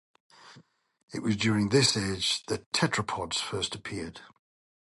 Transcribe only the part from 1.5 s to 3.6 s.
this age that tetrapods